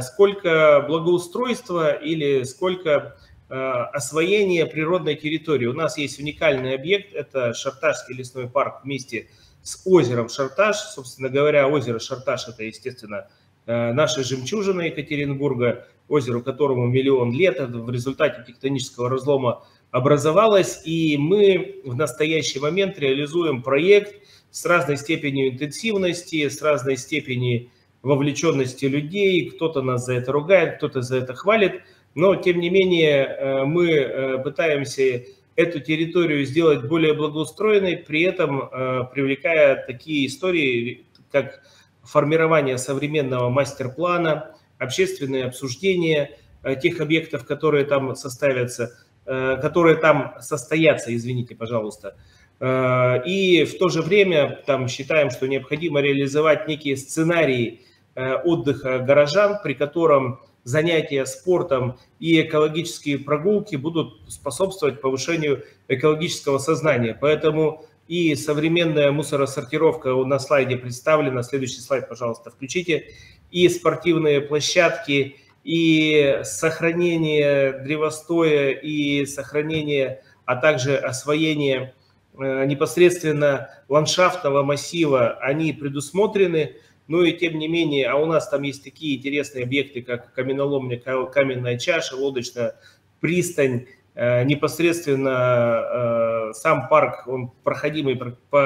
сколько 0.01 0.85
благоустройство 0.87 1.93
или 1.93 2.45
сколько 2.45 3.17
освоение 3.49 4.67
природной 4.67 5.17
территории. 5.17 5.67
У 5.67 5.73
нас 5.73 5.99
есть 5.99 6.21
уникальный 6.21 6.75
объект, 6.75 7.13
это 7.13 7.53
Шарташский 7.53 8.15
лесной 8.15 8.49
парк 8.49 8.83
вместе 8.85 9.29
с 9.63 9.83
озером 9.85 10.29
Шарташ. 10.29 10.77
Собственно 10.77 11.29
говоря, 11.29 11.69
озеро 11.69 11.99
Шарташ– 11.99 12.49
это, 12.49 12.63
естественно, 12.65 13.29
наша 13.67 14.23
жемчужина 14.23 14.83
Екатеринбурга, 14.83 15.87
озеру 16.09 16.43
которому 16.43 16.87
миллион 16.87 17.33
лет. 17.33 17.61
В 17.61 17.91
результате 17.91 18.45
тектонического 18.47 19.09
разлома 19.09 19.65
образовалась, 19.91 20.83
и 20.85 21.17
мы 21.19 21.81
в 21.85 21.95
настоящий 21.95 22.59
момент 22.59 22.99
реализуем 22.99 23.63
проект 23.63 24.15
с 24.51 24.65
разной 24.67 24.97
степенью 24.97 25.51
интенсивности, 25.51 26.49
с 26.49 26.61
разной 26.63 26.97
степенью 26.97 27.69
вовлеченности 28.03 28.87
людей. 28.87 29.51
Кто-то 29.51 29.83
нас 29.83 30.05
за 30.07 30.15
это 30.15 30.33
ругает, 30.33 30.77
кто-то 30.77 31.03
за 31.03 31.19
это 31.19 31.35
хвалит, 31.35 31.83
но 32.15 32.35
тем 32.37 32.61
не 32.61 32.71
менее 32.71 33.25
э, 33.25 33.65
мы 33.65 33.91
э, 33.91 34.39
пытаемся 34.43 35.25
эту 35.57 35.81
территорию 35.81 36.45
сделать 36.45 36.89
более 36.89 37.15
благоустроенной, 37.15 37.99
при 37.99 38.23
этом 38.23 38.63
э, 38.63 39.05
привлекая 39.13 39.85
такие 39.87 40.27
истории, 40.27 41.05
как 41.31 41.63
формирование 42.03 42.79
современного 42.79 43.49
мастер-плана, 43.49 44.55
общественные 44.79 45.47
обсуждения 45.47 46.39
тех 46.81 47.01
объектов, 47.01 47.45
которые 47.45 47.85
там 47.85 48.15
составятся– 48.15 48.93
Э, 49.25 49.57
которые 49.63 49.97
там 49.97 50.35
состоятся, 50.41 51.15
извините, 51.15 51.55
пожалуйста. 51.55 52.17
Э, 52.59 53.23
и 53.25 53.65
в 53.65 53.79
то 53.79 53.89
же 53.89 54.03
время 54.03 54.61
там 54.67 54.89
считаем, 54.89 55.31
что 55.31 55.47
необходимо 55.47 56.01
реализовать 56.01 56.67
некие 56.67 56.97
сценарии 56.97 57.83
э, 58.17 58.35
отдыха 58.35 58.99
горожан, 58.99 59.61
при 59.63 59.75
котором 59.75 60.41
занятия 60.65 61.25
спортом 61.25 61.99
и 62.19 62.41
экологические 62.41 63.21
прогулки 63.21 63.77
будут 63.77 64.23
способствовать 64.29 65.01
повышению 65.01 65.63
экологического 65.87 66.59
сознания. 66.59 67.17
Поэтому 67.21 67.87
и 68.09 68.35
современная 68.35 69.13
мусоросортировка 69.13 70.11
на 70.15 70.39
слайде 70.39 70.77
представлена. 70.77 71.43
Следующий 71.43 71.81
слайд, 71.81 72.09
пожалуйста, 72.09 72.51
включите. 72.51 73.07
И 73.51 73.69
спортивные 73.69 74.41
площадки, 74.41 75.37
и 75.65 76.41
сохранение 76.43 77.73
древостоя, 77.73 78.71
и 78.71 79.27
сохранение, 79.27 80.23
а 80.45 80.57
также 80.57 80.97
освоение 80.97 81.95
э, 82.39 82.65
непосредственно 82.67 83.71
ландшафтного 83.89 84.63
массива, 84.63 85.39
они 85.41 85.73
предусмотрены. 85.73 86.77
Ну 87.09 87.23
и 87.23 87.33
тем 87.33 87.59
не 87.59 87.69
менее, 87.69 88.09
а 88.09 88.17
у 88.17 88.27
нас 88.27 88.49
там 88.49 88.63
есть 88.63 88.83
такие 88.83 89.17
интересные 89.17 89.65
объекты, 89.65 90.03
как 90.03 90.33
каменоломня, 90.33 90.99
каменная 90.99 91.79
чаша, 91.79 92.17
лодочная 92.17 92.77
пристань, 93.21 93.87
непосредственно 94.15 96.51
э, 96.51 96.53
сам 96.55 96.89
парк, 96.89 97.27
он 97.27 97.53
проходимый 97.63 98.21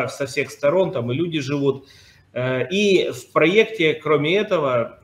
со 0.09 0.27
всех 0.27 0.51
сторон, 0.51 0.93
там 0.93 1.13
и 1.13 1.15
люди 1.15 1.41
живут. 1.41 1.87
И 2.37 3.11
в 3.15 3.33
проекте, 3.33 3.95
кроме 3.95 4.37
этого, 4.37 4.99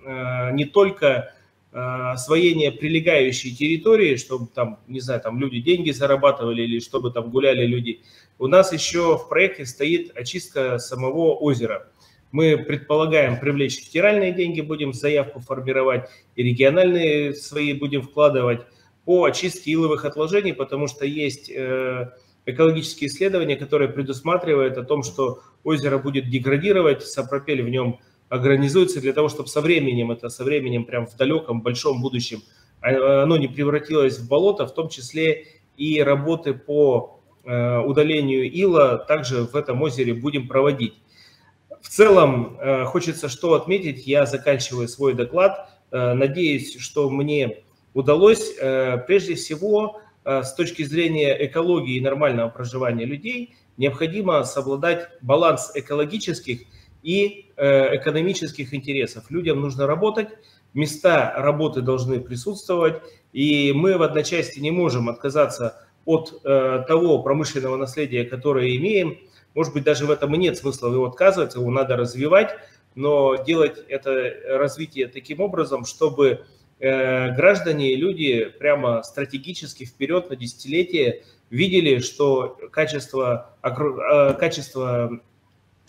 не 0.52 0.66
только 0.66 1.32
Э, 1.74 2.10
освоение 2.12 2.70
прилегающей 2.70 3.54
территории, 3.54 4.16
чтобы 4.16 4.46
там, 4.54 4.80
не 4.88 5.00
знаю, 5.00 5.22
там 5.22 5.40
люди 5.40 5.58
деньги 5.58 5.90
зарабатывали 5.90 6.62
или 6.62 6.80
чтобы 6.80 7.12
там 7.12 7.30
гуляли 7.30 7.64
люди. 7.64 8.02
У 8.38 8.46
нас 8.46 8.74
еще 8.74 9.16
в 9.16 9.26
проекте 9.30 9.64
стоит 9.64 10.14
очистка 10.14 10.78
самого 10.78 11.34
озера. 11.34 11.88
Мы 12.30 12.58
предполагаем 12.58 13.40
привлечь 13.40 13.86
федеральные 13.86 14.32
деньги, 14.32 14.60
будем 14.60 14.92
заявку 14.92 15.40
формировать, 15.40 16.10
и 16.36 16.42
региональные 16.42 17.32
свои 17.32 17.72
будем 17.72 18.02
вкладывать 18.02 18.60
по 19.04 19.24
очистке 19.24 19.72
иловых 19.72 20.04
отложений, 20.04 20.52
потому 20.54 20.86
что 20.86 21.04
есть 21.04 21.50
э, 21.50 22.12
экологические 22.46 23.08
исследования, 23.08 23.56
которые 23.56 23.88
предусматривают 23.88 24.78
о 24.78 24.84
том, 24.84 25.02
что 25.02 25.40
озеро 25.64 25.98
будет 25.98 26.28
деградировать, 26.28 27.02
сапропель 27.02 27.62
в 27.62 27.68
нем– 27.68 28.00
организуется 28.32 28.98
для 29.02 29.12
того, 29.12 29.28
чтобы 29.28 29.50
со 29.50 29.60
временем, 29.60 30.10
это 30.10 30.30
со 30.30 30.42
временем 30.42 30.86
прям 30.86 31.06
в 31.06 31.14
далеком, 31.16 31.60
большом 31.60 32.00
будущем, 32.00 32.42
а, 32.80 33.24
оно 33.24 33.36
не 33.36 33.46
превратилось 33.46 34.18
в 34.18 34.26
болото, 34.26 34.66
в 34.66 34.72
том 34.72 34.88
числе 34.88 35.44
и 35.76 36.00
работы 36.02 36.54
по 36.54 37.20
э, 37.44 37.78
удалению 37.80 38.50
ила 38.50 38.96
также 38.96 39.44
в 39.44 39.54
этом 39.54 39.82
озере 39.82 40.14
будем 40.14 40.48
проводить. 40.48 40.94
В 41.82 41.88
целом, 41.88 42.56
э, 42.58 42.84
хочется 42.84 43.28
что 43.28 43.52
отметить, 43.52 44.06
я 44.06 44.24
заканчиваю 44.24 44.88
свой 44.88 45.12
доклад, 45.12 45.68
надеюсь, 45.90 46.78
что 46.78 47.10
мне 47.10 47.64
удалось 47.94 48.54
прежде 49.06 49.34
всего 49.34 50.00
с 50.24 50.54
точки 50.54 50.82
зрения 50.82 51.46
экологии 51.46 51.96
и 51.96 52.00
нормального 52.00 52.48
проживания 52.48 53.04
людей 53.04 53.54
необходимо 53.76 54.44
соблюдать 54.44 55.08
баланс 55.20 55.72
экологических 55.74 56.60
и 57.02 57.50
э, 57.56 57.96
экономических 57.96 58.74
интересов. 58.74 59.30
Людям 59.30 59.60
нужно 59.60 59.86
работать, 59.86 60.28
места 60.74 61.34
работы 61.36 61.82
должны 61.82 62.20
присутствовать, 62.20 63.02
и 63.32 63.72
мы 63.72 63.98
в 63.98 64.02
одночасье 64.02 64.62
не 64.62 64.70
можем 64.70 65.08
отказаться 65.08 65.86
от 66.04 66.40
э, 66.44 66.84
того 66.86 67.22
промышленного 67.22 67.76
наследия, 67.76 68.24
которое 68.24 68.76
имеем. 68.76 69.18
Может 69.54 69.74
быть, 69.74 69.84
даже 69.84 70.06
в 70.06 70.10
этом 70.10 70.34
и 70.34 70.38
нет 70.38 70.56
смысла 70.56 70.88
его 70.92 71.06
отказываться, 71.06 71.58
его 71.58 71.70
надо 71.70 71.96
развивать, 71.96 72.56
но 72.94 73.36
делать 73.36 73.78
это 73.88 74.32
развитие 74.58 75.08
таким 75.08 75.40
образом, 75.40 75.84
чтобы 75.84 76.28
э, 76.28 76.38
граждане 76.82 77.92
и 77.92 77.96
люди 77.96 78.52
прямо 78.58 79.02
стратегически 79.04 79.84
вперед 79.84 80.30
на 80.30 80.36
десятилетие 80.36 81.22
видели, 81.48 82.00
что 82.00 82.58
качество, 82.72 83.54
качество 83.62 85.20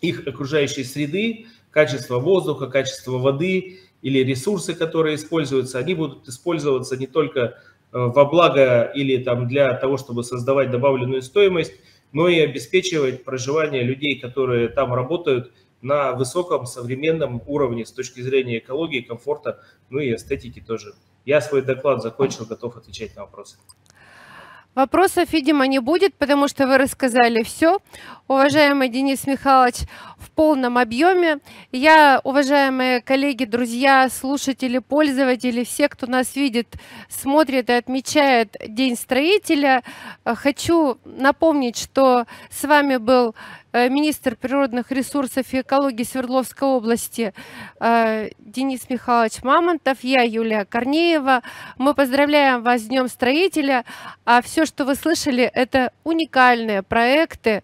их 0.02 0.28
окружающей 0.28 0.84
среды, 0.84 1.48
качество 1.72 2.20
воздуха, 2.20 2.68
качество 2.68 3.18
воды 3.18 3.80
или 4.02 4.20
ресурсы, 4.20 4.76
которые 4.76 5.16
используются, 5.16 5.80
они 5.80 5.96
будут 5.96 6.28
использоваться 6.28 6.98
не 6.98 7.08
только 7.08 7.40
э, 7.40 7.52
во 7.92 8.26
благо 8.26 8.84
или 8.94 9.24
там 9.24 9.48
для 9.48 9.74
того, 9.74 9.98
чтобы 9.98 10.24
создавать 10.24 10.72
добавленную 10.72 11.22
стоимость, 11.22 11.74
но 12.12 12.28
и 12.28 12.40
обеспечивать 12.40 13.24
проживание 13.24 13.82
людей, 13.82 14.20
которые 14.20 14.68
там 14.68 14.94
работают 14.94 15.52
на 15.84 16.14
высоком 16.14 16.66
современном 16.66 17.44
уровне 17.46 17.86
с 17.86 17.92
точки 17.92 18.22
зрения 18.22 18.58
экологии, 18.58 19.02
комфорта, 19.02 19.62
ну 19.90 20.00
и 20.00 20.16
эстетики 20.16 20.60
тоже. 20.60 20.96
Я 21.26 21.42
свой 21.42 21.62
доклад 21.62 22.02
закончил, 22.02 22.46
готов 22.46 22.78
отвечать 22.78 23.16
на 23.16 23.24
вопросы. 23.24 23.58
Вопросов, 24.76 25.32
видимо, 25.32 25.68
не 25.68 25.78
будет, 25.78 26.16
потому 26.16 26.48
что 26.48 26.66
вы 26.66 26.80
рассказали 26.80 27.44
все. 27.44 27.78
Уважаемый 28.28 28.90
Денис 28.90 29.28
Михайлович, 29.28 29.82
в 30.18 30.32
полном 30.32 30.80
объеме. 30.80 31.40
Я, 31.72 32.20
уважаемые 32.24 33.00
коллеги, 33.02 33.46
друзья, 33.46 34.10
слушатели, 34.10 34.80
пользователи, 34.80 35.64
все, 35.64 35.90
кто 35.90 36.08
нас 36.08 36.36
видит, 36.36 36.76
смотрит 37.08 37.70
и 37.70 37.74
отмечает 37.74 38.56
День 38.68 38.96
строителя, 38.96 39.84
хочу 40.26 40.98
напомнить, 41.06 41.78
что 41.78 42.26
с 42.50 42.64
вами 42.64 42.98
был 42.98 43.36
министр 43.74 44.36
природных 44.36 44.92
ресурсов 44.92 45.52
и 45.54 45.62
экологии 45.62 46.04
Свердловской 46.04 46.68
области 46.68 47.34
э, 47.80 48.30
Денис 48.40 48.90
Михайлович 48.90 49.44
Мамонтов, 49.44 50.04
я 50.04 50.22
Юлия 50.22 50.66
Корнеева. 50.66 51.42
Мы 51.78 51.94
поздравляем 51.94 52.62
вас 52.64 52.82
с 52.82 52.86
Днем 52.86 53.08
строителя. 53.08 53.86
А 54.26 54.42
все, 54.42 54.66
что 54.66 54.86
вы 54.86 54.96
слышали, 54.96 55.44
это 55.44 55.92
уникальные 56.04 56.84
проекты, 56.84 57.64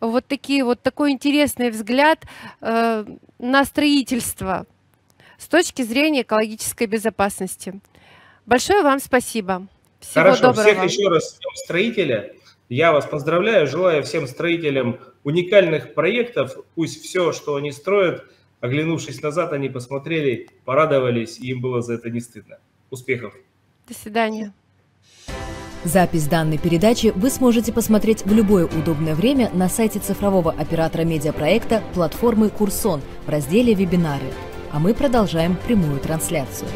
вот 0.00 0.26
такие 0.26 0.64
вот 0.64 0.80
такой 0.82 1.12
интересный 1.12 1.70
взгляд 1.70 2.24
э, 2.60 3.04
на 3.38 3.64
строительство 3.64 4.66
с 5.38 5.46
точки 5.46 5.82
зрения 5.82 6.22
экологической 6.22 6.86
безопасности. 6.86 7.80
Большое 8.46 8.82
вам 8.82 8.98
спасибо. 8.98 9.66
Всего 10.00 10.24
Хорошо, 10.24 10.42
доброго. 10.48 10.62
всех 10.62 10.84
еще 10.84 11.08
раз 11.08 11.30
с 11.30 11.38
Днем 11.38 11.56
строителя. 11.56 12.32
Я 12.70 12.92
вас 12.92 13.04
поздравляю, 13.04 13.66
желаю 13.66 14.04
всем 14.04 14.28
строителям 14.28 15.00
уникальных 15.24 15.92
проектов. 15.92 16.56
Пусть 16.76 17.02
все, 17.02 17.32
что 17.32 17.56
они 17.56 17.72
строят, 17.72 18.24
оглянувшись 18.60 19.20
назад, 19.22 19.52
они 19.52 19.68
посмотрели, 19.68 20.48
порадовались, 20.64 21.40
и 21.40 21.48
им 21.48 21.60
было 21.60 21.82
за 21.82 21.94
это 21.94 22.10
не 22.10 22.20
стыдно. 22.20 22.58
Успехов! 22.88 23.34
До 23.88 23.94
свидания! 23.94 24.54
Запись 25.82 26.28
данной 26.28 26.58
передачи 26.58 27.12
вы 27.16 27.30
сможете 27.30 27.72
посмотреть 27.72 28.24
в 28.24 28.32
любое 28.32 28.66
удобное 28.66 29.16
время 29.16 29.50
на 29.52 29.68
сайте 29.68 29.98
цифрового 29.98 30.52
оператора 30.52 31.02
медиапроекта 31.02 31.82
платформы 31.92 32.50
«Курсон» 32.50 33.00
в 33.26 33.30
разделе 33.30 33.74
«Вебинары». 33.74 34.30
А 34.70 34.78
мы 34.78 34.94
продолжаем 34.94 35.56
прямую 35.66 35.98
трансляцию. 35.98 36.68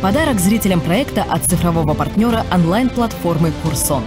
Подарок 0.00 0.38
зрителям 0.38 0.80
проекта 0.80 1.24
от 1.28 1.42
цифрового 1.42 1.92
партнера 1.92 2.46
онлайн-платформы 2.52 3.52
«Курсон». 3.64 4.04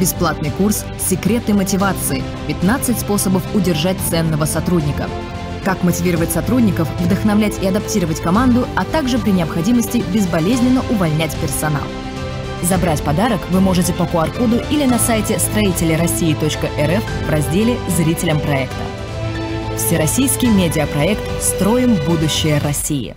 Бесплатный 0.00 0.50
курс 0.50 0.86
«Секреты 0.98 1.52
мотивации. 1.52 2.24
15 2.48 2.98
способов 2.98 3.42
удержать 3.54 3.98
ценного 4.08 4.46
сотрудника». 4.46 5.08
как 5.62 5.82
мотивировать 5.82 6.30
сотрудников, 6.30 6.88
вдохновлять 7.00 7.60
и 7.60 7.66
адаптировать 7.66 8.20
команду, 8.20 8.68
а 8.76 8.84
также 8.84 9.18
при 9.18 9.32
необходимости 9.32 10.02
безболезненно 10.14 10.80
увольнять 10.90 11.34
персонал. 11.38 11.82
Забрать 12.62 13.02
подарок 13.02 13.40
вы 13.50 13.60
можете 13.60 13.92
по 13.92 14.04
QR-коду 14.04 14.62
или 14.70 14.84
на 14.84 15.00
сайте 15.00 15.40
строителероссии.рф 15.40 17.04
в 17.26 17.30
разделе 17.30 17.76
«Зрителям 17.96 18.38
проекта». 18.38 18.76
Всероссийский 19.76 20.48
медиапроект 20.48 21.20
«Строим 21.42 21.96
будущее 22.06 22.58
России». 22.58 23.16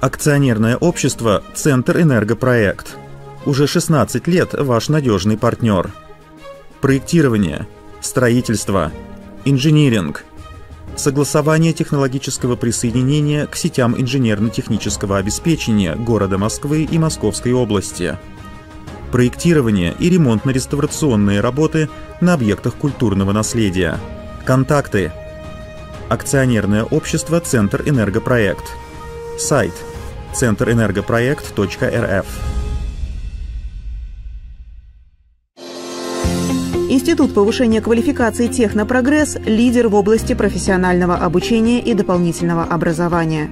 Акционерное 0.00 0.78
общество 0.78 1.42
«Центр 1.52 2.00
Энергопроект». 2.00 2.96
Уже 3.44 3.66
16 3.66 4.26
лет 4.28 4.54
ваш 4.54 4.88
надежный 4.88 5.36
партнер. 5.36 5.92
Проектирование, 6.80 7.66
строительство, 8.00 8.92
инжиниринг, 9.44 10.24
согласование 10.96 11.74
технологического 11.74 12.56
присоединения 12.56 13.46
к 13.46 13.54
сетям 13.56 13.94
инженерно-технического 13.94 15.18
обеспечения 15.18 15.94
города 15.96 16.38
Москвы 16.38 16.84
и 16.84 16.98
Московской 16.98 17.52
области, 17.52 18.16
проектирование 19.12 19.94
и 19.98 20.08
ремонтно-реставрационные 20.08 21.42
работы 21.42 21.90
на 22.22 22.32
объектах 22.32 22.74
культурного 22.76 23.32
наследия. 23.32 24.00
Контакты. 24.46 25.12
Акционерное 26.08 26.84
общество 26.84 27.38
«Центр 27.40 27.82
Энергопроект». 27.84 28.64
Сайт– 29.38 29.74
центрэнергопроект.рф. 30.34 32.26
Институт 36.88 37.34
повышения 37.34 37.80
квалификации 37.80 38.48
«Технопрогресс»– 38.48 39.36
лидер 39.46 39.86
в 39.88 39.94
области 39.94 40.34
профессионального 40.34 41.14
обучения 41.16 41.80
и 41.80 41.94
дополнительного 41.94 42.64
образования. 42.64 43.48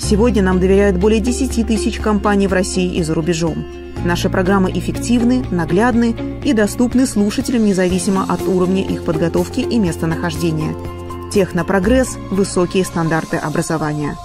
Сегодня 0.00 0.42
нам 0.42 0.58
доверяют 0.58 0.96
более 0.96 1.20
10 1.20 1.64
тысяч 1.64 2.00
компаний 2.00 2.48
в 2.48 2.52
России 2.52 2.96
и 2.96 3.04
за 3.04 3.14
рубежом. 3.14 3.64
Наши 4.04 4.28
программы 4.28 4.72
эффективны, 4.72 5.44
наглядны 5.52 6.40
и 6.44 6.52
доступны 6.52 7.06
слушателям 7.06 7.64
независимо 7.64 8.26
от 8.28 8.42
уровня 8.42 8.82
их 8.82 9.04
подготовки 9.04 9.60
и 9.60 9.78
местонахождения. 9.78 10.74
Технопрогресс– 11.32 12.16
высокие 12.32 12.84
стандарты 12.84 13.36
образования. 13.36 14.16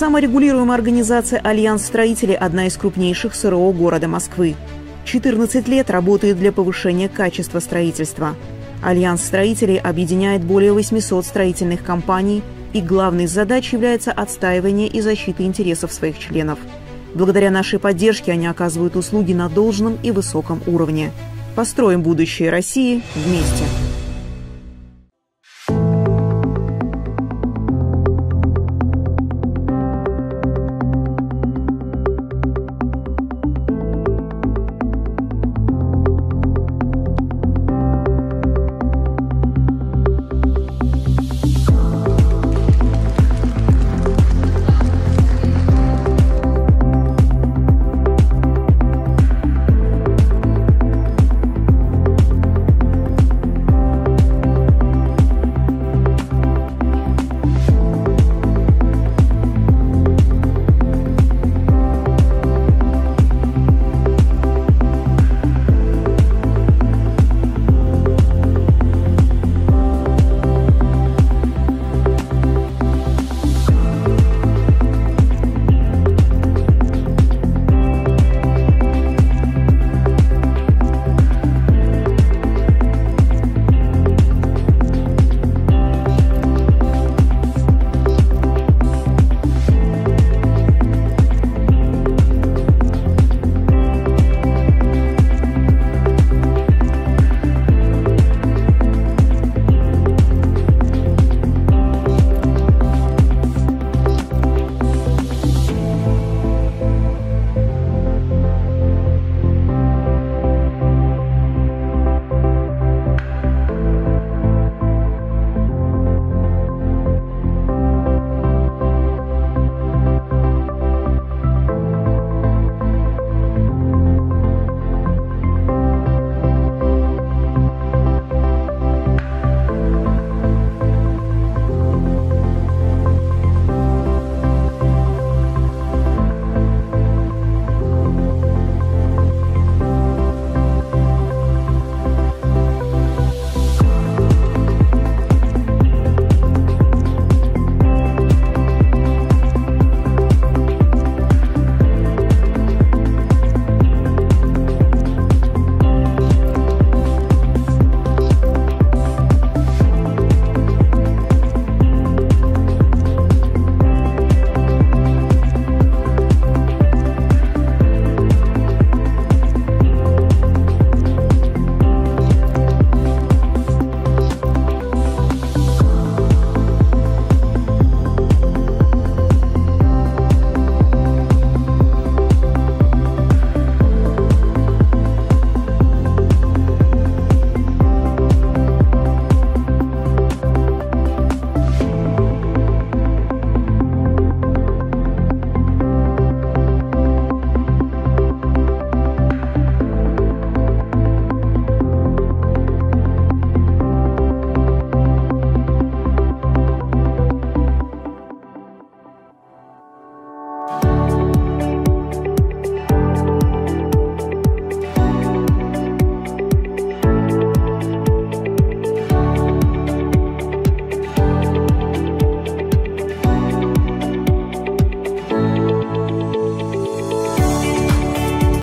Саморегулируемая 0.00 0.78
организация 0.78 1.40
«Альянс 1.40 1.84
строителей»– 1.84 2.34
одна 2.40 2.68
из 2.68 2.76
крупнейших 2.78 3.34
СРО 3.34 3.70
города 3.72 4.08
Москвы. 4.08 4.56
14 5.04 5.68
лет 5.68 5.90
работает 5.90 6.38
для 6.38 6.52
повышения 6.52 7.10
качества 7.10 7.60
строительства. 7.60 8.34
Альянс 8.82 9.22
строителей 9.22 9.76
объединяет 9.76 10.42
более 10.42 10.72
800 10.72 11.26
строительных 11.26 11.84
компаний, 11.84 12.42
и 12.72 12.80
главной 12.80 13.26
задачей 13.26 13.76
является 13.76 14.10
отстаивание 14.10 14.88
и 14.88 15.02
защита 15.02 15.42
интересов 15.42 15.92
своих 15.92 16.18
членов. 16.18 16.58
Благодаря 17.12 17.50
нашей 17.50 17.78
поддержке 17.78 18.32
они 18.32 18.46
оказывают 18.46 18.96
услуги 18.96 19.34
на 19.34 19.50
должном 19.50 19.98
и 20.02 20.12
высоком 20.12 20.62
уровне. 20.66 21.12
Построим 21.54 22.02
будущее 22.02 22.48
России 22.48 23.02
вместе. 23.14 23.64